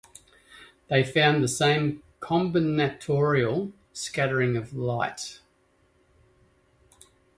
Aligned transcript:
They 0.87 1.03
found 1.03 1.43
the 1.43 1.47
same 1.47 2.01
combinatorial 2.21 3.71
scattering 3.93 4.57
of 4.57 4.73
light. 4.73 5.41